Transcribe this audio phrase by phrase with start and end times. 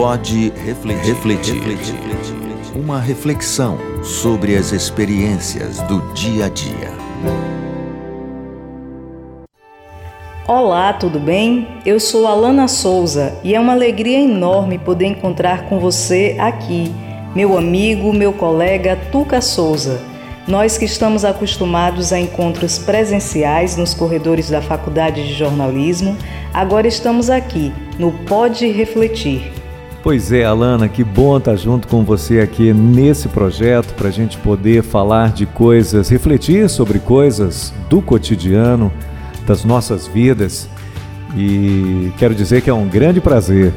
[0.00, 1.94] Pode refletir, refletir, refletir.
[2.74, 6.90] Uma reflexão sobre as experiências do dia a dia.
[10.48, 11.68] Olá, tudo bem?
[11.84, 16.90] Eu sou Alana Souza e é uma alegria enorme poder encontrar com você aqui,
[17.36, 20.00] meu amigo, meu colega Tuca Souza.
[20.48, 26.16] Nós que estamos acostumados a encontros presenciais nos corredores da Faculdade de Jornalismo,
[26.54, 29.59] agora estamos aqui no Pode Refletir.
[30.10, 34.36] Pois é, Alana, que bom estar junto com você aqui nesse projeto para a gente
[34.38, 38.92] poder falar de coisas, refletir sobre coisas do cotidiano,
[39.46, 40.68] das nossas vidas.
[41.36, 43.72] E quero dizer que é um grande prazer.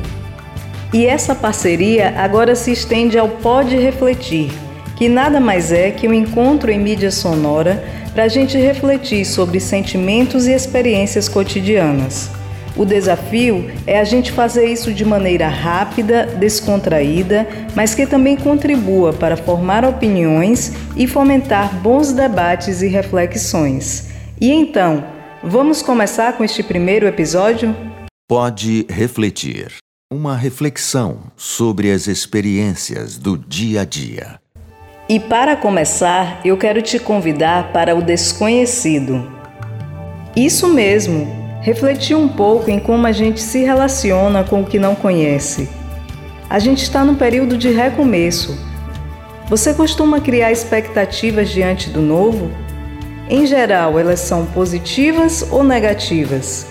[0.91, 4.51] E essa parceria agora se estende ao Pode Refletir
[4.95, 9.59] que nada mais é que um encontro em mídia sonora para a gente refletir sobre
[9.59, 12.31] sentimentos e experiências cotidianas.
[12.75, 19.13] O desafio é a gente fazer isso de maneira rápida, descontraída, mas que também contribua
[19.13, 24.09] para formar opiniões e fomentar bons debates e reflexões.
[24.41, 25.05] E então,
[25.43, 27.75] vamos começar com este primeiro episódio?
[28.27, 29.75] Pode refletir.
[30.11, 34.39] Uma reflexão sobre as experiências do dia a dia.
[35.07, 39.31] E para começar, eu quero te convidar para o desconhecido.
[40.35, 44.93] Isso mesmo, refletir um pouco em como a gente se relaciona com o que não
[44.93, 45.69] conhece.
[46.49, 48.59] A gente está num período de recomeço.
[49.47, 52.51] Você costuma criar expectativas diante do novo?
[53.29, 56.67] Em geral, elas são positivas ou negativas?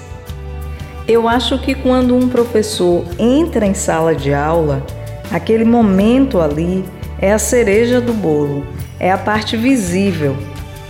[1.08, 4.84] Eu acho que quando um professor entra em sala de aula,
[5.30, 6.84] aquele momento ali,
[7.18, 8.66] é a cereja do bolo,
[9.00, 10.36] é a parte visível.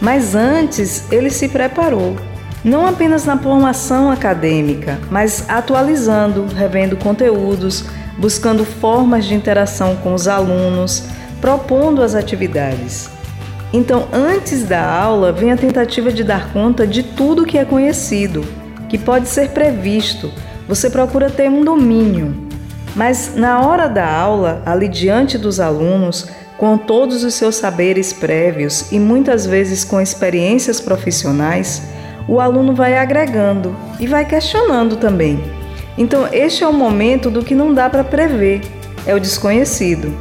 [0.00, 2.16] Mas antes ele se preparou,
[2.64, 7.84] não apenas na formação acadêmica, mas atualizando, revendo conteúdos,
[8.18, 11.04] buscando formas de interação com os alunos,
[11.40, 13.10] propondo as atividades.
[13.72, 18.44] Então, antes da aula, vem a tentativa de dar conta de tudo que é conhecido,
[18.88, 20.30] que pode ser previsto.
[20.68, 22.34] Você procura ter um domínio,
[22.94, 26.28] mas na hora da aula, ali diante dos alunos,
[26.58, 31.82] com todos os seus saberes prévios e muitas vezes com experiências profissionais,
[32.28, 35.42] o aluno vai agregando e vai questionando também.
[35.96, 38.62] Então, este é o momento do que não dá para prever,
[39.06, 40.14] é o desconhecido.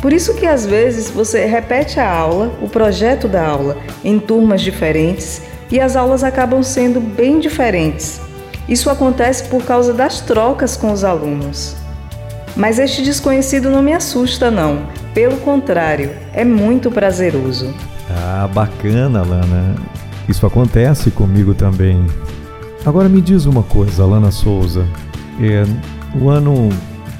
[0.00, 4.60] Por isso que às vezes você repete a aula, o projeto da aula, em turmas
[4.60, 8.20] diferentes e as aulas acabam sendo bem diferentes.
[8.68, 11.76] Isso acontece por causa das trocas com os alunos.
[12.56, 14.86] Mas este desconhecido não me assusta, não.
[15.14, 17.72] Pelo contrário, é muito prazeroso.
[18.10, 19.76] Ah, bacana, Lana.
[20.32, 22.06] Isso acontece comigo também.
[22.86, 24.86] Agora me diz uma coisa, Lana Souza.
[25.38, 25.62] É,
[26.18, 26.70] o ano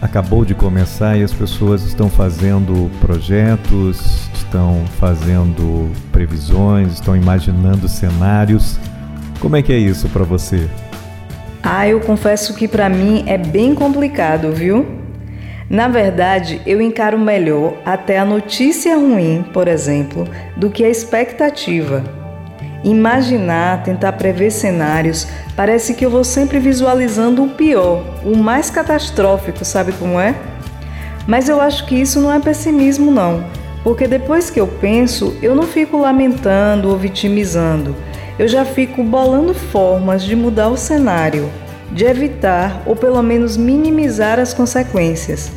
[0.00, 8.78] acabou de começar e as pessoas estão fazendo projetos, estão fazendo previsões, estão imaginando cenários.
[9.40, 10.66] Como é que é isso para você?
[11.62, 14.86] Ah, eu confesso que para mim é bem complicado, viu?
[15.68, 22.21] Na verdade, eu encaro melhor até a notícia ruim, por exemplo, do que a expectativa.
[22.84, 29.64] Imaginar, tentar prever cenários, parece que eu vou sempre visualizando o pior, o mais catastrófico,
[29.64, 30.34] sabe como é?
[31.24, 33.44] Mas eu acho que isso não é pessimismo, não,
[33.84, 37.94] porque depois que eu penso, eu não fico lamentando ou vitimizando,
[38.36, 41.48] eu já fico bolando formas de mudar o cenário,
[41.92, 45.52] de evitar ou pelo menos minimizar as consequências.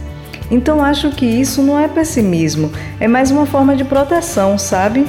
[0.52, 5.08] Então acho que isso não é pessimismo, é mais uma forma de proteção, sabe?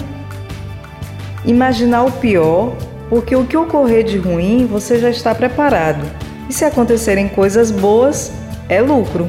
[1.46, 2.76] Imaginar o pior,
[3.08, 6.04] porque o que ocorrer de ruim você já está preparado.
[6.48, 8.32] E se acontecerem coisas boas,
[8.68, 9.28] é lucro.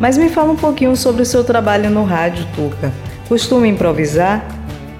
[0.00, 2.92] Mas me fala um pouquinho sobre o seu trabalho no rádio, Tuca.
[3.28, 4.44] Costuma improvisar?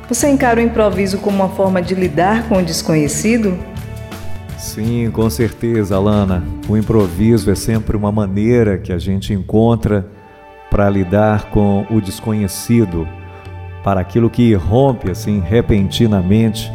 [0.08, 3.58] Você encara o improviso como uma forma de lidar com o desconhecido?
[4.56, 6.42] Sim, com certeza, Alana.
[6.68, 10.06] O improviso é sempre uma maneira que a gente encontra
[10.70, 13.06] para lidar com o desconhecido,
[13.82, 16.70] para aquilo que rompe assim repentinamente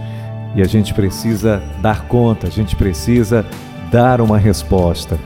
[0.55, 3.45] e a gente precisa dar conta, a gente precisa
[3.91, 5.17] dar uma resposta.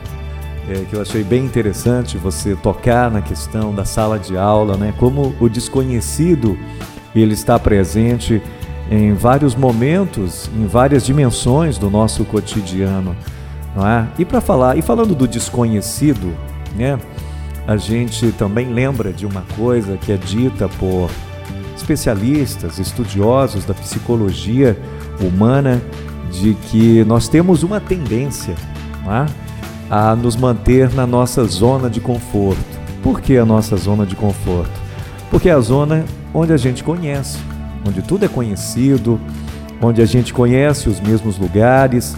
[0.68, 4.92] É, que eu achei bem interessante você tocar na questão da sala de aula, né?
[4.98, 6.58] Como o desconhecido
[7.14, 8.42] ele está presente
[8.90, 13.16] em vários momentos, em várias dimensões do nosso cotidiano,
[13.74, 14.06] não é?
[14.18, 16.34] E para falar, e falando do desconhecido,
[16.76, 16.98] né?
[17.68, 21.10] a gente também lembra de uma coisa que é dita por
[21.88, 24.76] especialistas, estudiosos da psicologia
[25.20, 25.80] humana,
[26.30, 28.54] de que nós temos uma tendência,
[29.06, 29.26] é?
[29.90, 32.78] a nos manter na nossa zona de conforto.
[33.02, 34.70] Por que a nossa zona de conforto?
[35.30, 36.04] Porque é a zona
[36.34, 37.38] onde a gente conhece,
[37.86, 39.18] onde tudo é conhecido,
[39.80, 42.14] onde a gente conhece os mesmos lugares,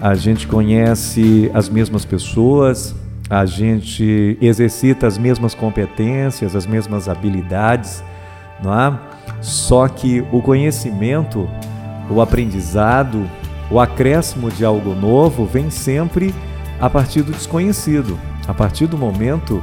[0.00, 2.94] a gente conhece as mesmas pessoas,
[3.28, 8.04] a gente exercita as mesmas competências, as mesmas habilidades,
[8.62, 9.07] não é?
[9.40, 11.48] Só que o conhecimento,
[12.10, 13.28] o aprendizado,
[13.70, 16.34] o acréscimo de algo novo vem sempre
[16.80, 18.18] a partir do desconhecido.
[18.46, 19.62] A partir do momento,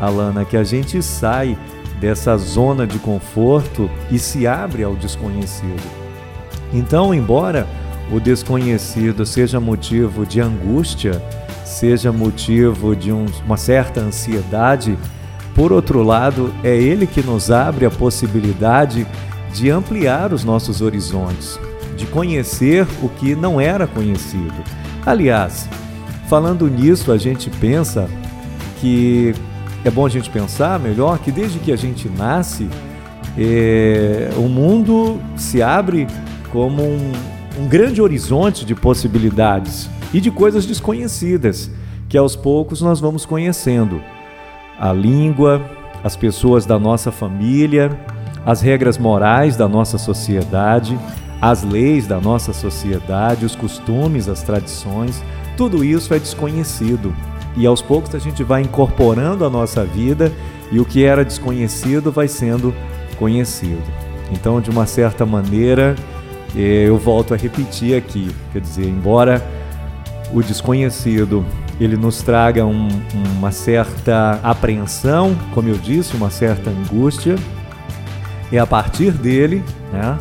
[0.00, 1.56] Alana, que a gente sai
[2.00, 5.82] dessa zona de conforto e se abre ao desconhecido.
[6.72, 7.66] Então, embora
[8.10, 11.22] o desconhecido seja motivo de angústia,
[11.64, 14.98] seja motivo de um, uma certa ansiedade,
[15.54, 19.06] por outro lado, é ele que nos abre a possibilidade
[19.52, 21.58] de ampliar os nossos horizontes,
[21.96, 24.54] de conhecer o que não era conhecido.
[25.06, 25.68] Aliás,
[26.28, 28.08] falando nisso, a gente pensa
[28.80, 29.32] que
[29.84, 32.68] é bom a gente pensar melhor que desde que a gente nasce,
[33.38, 36.08] é, o mundo se abre
[36.50, 37.12] como um,
[37.60, 41.70] um grande horizonte de possibilidades e de coisas desconhecidas
[42.08, 44.00] que aos poucos nós vamos conhecendo.
[44.78, 45.62] A língua,
[46.02, 47.98] as pessoas da nossa família,
[48.44, 50.98] as regras morais da nossa sociedade,
[51.40, 55.22] as leis da nossa sociedade, os costumes, as tradições,
[55.56, 57.14] tudo isso é desconhecido.
[57.56, 60.32] E aos poucos a gente vai incorporando a nossa vida
[60.72, 62.74] e o que era desconhecido vai sendo
[63.18, 63.82] conhecido.
[64.32, 65.94] Então, de uma certa maneira,
[66.56, 69.42] eh, eu volto a repetir aqui, quer dizer, embora
[70.32, 71.44] o desconhecido
[71.80, 72.88] ele nos traga um,
[73.38, 77.36] uma certa apreensão, como eu disse, uma certa angústia,
[78.52, 79.62] é a partir dele,
[79.92, 80.18] né,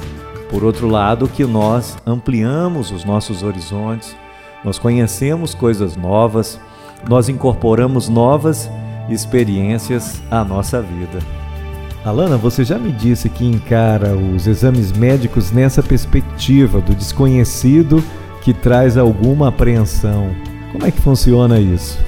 [0.50, 4.16] por outro lado, que nós ampliamos os nossos horizontes,
[4.64, 6.60] nós conhecemos coisas novas,
[7.08, 8.70] nós incorporamos novas
[9.10, 11.20] experiências à nossa vida.
[12.06, 18.04] Alana, você já me disse que encara os exames médicos nessa perspectiva do desconhecido
[18.42, 20.30] que traz alguma apreensão.
[20.74, 22.00] Como é que funciona isso?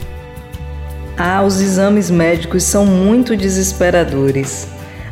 [1.15, 4.67] Ah, os exames médicos são muito desesperadores.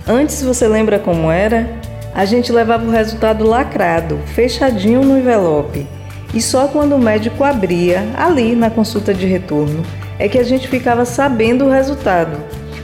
[0.08, 1.70] Antes você lembra como era?
[2.16, 5.86] A gente levava o resultado lacrado, fechadinho no envelope.
[6.34, 9.84] E só quando o médico abria, ali na consulta de retorno,
[10.18, 12.38] é que a gente ficava sabendo o resultado.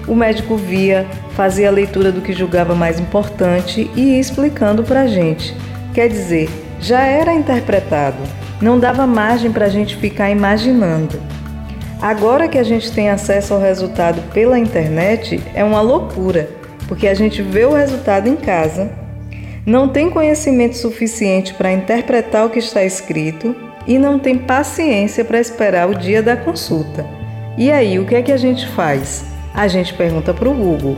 [0.07, 5.01] O médico via, fazia a leitura do que julgava mais importante e ia explicando para
[5.01, 5.57] a gente.
[5.95, 6.47] Quer dizer,
[6.79, 8.21] já era interpretado,
[8.61, 11.19] não dava margem para a gente ficar imaginando.
[12.01, 16.49] Agora que a gente tem acesso ao resultado pela internet, é uma loucura,
[16.87, 18.89] porque a gente vê o resultado em casa
[19.69, 25.39] não tem conhecimento suficiente para interpretar o que está escrito e não tem paciência para
[25.39, 27.05] esperar o dia da consulta.
[27.55, 29.25] E aí, o que é que a gente faz?
[29.53, 30.97] A gente pergunta para o Google.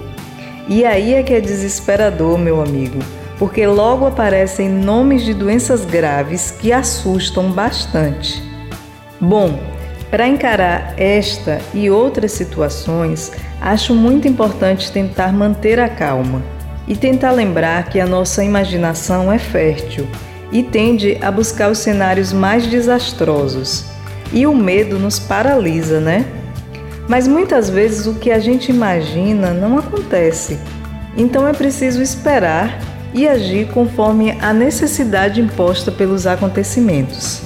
[0.69, 2.99] E aí é que é desesperador, meu amigo,
[3.41, 8.39] porque logo aparecem nomes de doenças graves que assustam bastante.
[9.19, 9.59] Bom,
[10.11, 16.39] para encarar esta e outras situações, acho muito importante tentar manter a calma
[16.87, 20.05] e tentar lembrar que a nossa imaginação é fértil
[20.51, 23.85] e tende a buscar os cenários mais desastrosos.
[24.31, 26.27] E o medo nos paralisa, né?
[27.07, 30.59] Mas muitas vezes o que a gente imagina não acontece.
[31.17, 37.41] Então é preciso esperar e agir conforme a necessidade imposta pelos acontecimentos.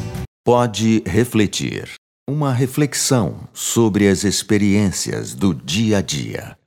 [0.46, 1.90] Pode refletir.
[2.30, 6.58] Uma reflexão sobre as experiências do dia a dia.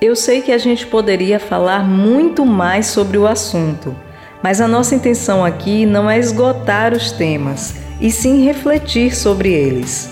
[0.00, 3.96] Eu sei que a gente poderia falar muito mais sobre o assunto,
[4.42, 10.08] mas a nossa intenção aqui não é esgotar os temas, e sim refletir sobre eles.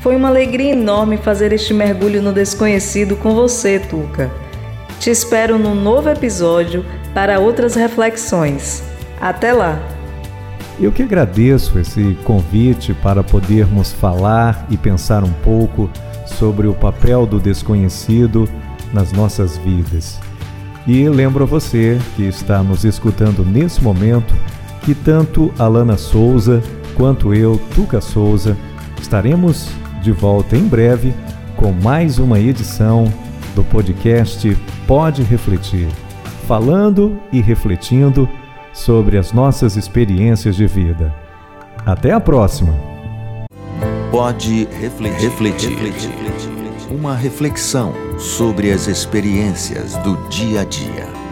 [0.00, 4.30] Foi uma alegria enorme fazer este mergulho no desconhecido com você, Tuca.
[5.00, 8.82] Te espero num novo episódio para outras reflexões.
[9.20, 9.80] Até lá!
[10.80, 15.88] Eu que agradeço esse convite para podermos falar e pensar um pouco
[16.26, 18.48] sobre o papel do desconhecido
[18.92, 20.18] nas nossas vidas.
[20.86, 24.34] E lembro a você que está nos escutando nesse momento
[24.82, 26.62] que tanto Alana Souza
[26.94, 28.56] quanto eu, Tuca Souza,
[29.00, 29.68] estaremos
[30.02, 31.14] de volta em breve
[31.56, 33.10] com mais uma edição
[33.54, 34.56] do podcast
[34.86, 35.88] Pode Refletir,
[36.44, 38.28] falando e refletindo
[38.72, 41.14] sobre as nossas experiências de vida.
[41.84, 42.74] Até a próxima!
[44.10, 45.30] Pode refletir.
[45.30, 46.10] refletir
[46.90, 51.23] uma reflexão sobre as experiências do dia a dia.